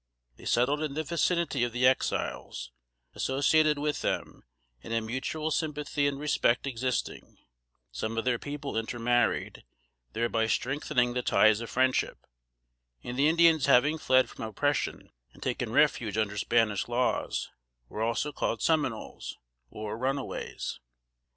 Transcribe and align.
They 0.35 0.45
settled 0.45 0.81
in 0.81 0.95
the 0.95 1.03
vicinity 1.03 1.63
of 1.63 1.73
the 1.73 1.85
Exiles, 1.85 2.71
associated 3.13 3.77
with 3.77 4.01
them, 4.01 4.41
and 4.81 4.91
a 4.91 4.99
mutual 4.99 5.51
sympathy 5.51 6.07
and 6.07 6.19
respect 6.19 6.65
existing, 6.65 7.37
some 7.91 8.17
of 8.17 8.25
their 8.25 8.39
people 8.39 8.75
intermarried, 8.77 9.63
thereby 10.13 10.47
strengthening 10.47 11.13
the 11.13 11.21
ties 11.21 11.61
of 11.61 11.69
friendship, 11.69 12.25
and 13.03 13.15
the 13.15 13.29
Indians 13.29 13.67
having 13.67 13.99
fled 13.99 14.27
from 14.27 14.43
oppression 14.45 15.11
and 15.33 15.43
taken 15.43 15.71
refuge 15.71 16.17
under 16.17 16.35
Spanish 16.35 16.87
laws, 16.87 17.51
were 17.87 18.01
also 18.01 18.31
called 18.31 18.63
Seminoles, 18.63 19.37
or 19.69 19.95
"runaways." 19.99 20.79